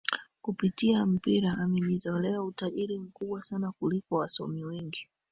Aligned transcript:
Kupitia 0.41 1.05
mpira 1.05 1.57
amejizolea 1.57 2.41
utajiri 2.43 2.99
mkubwa 2.99 3.43
sana 3.43 3.71
kuliko 3.71 4.15
wasomi 4.15 4.63
wengi 4.63 5.07